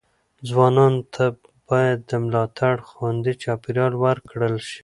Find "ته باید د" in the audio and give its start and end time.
1.13-2.11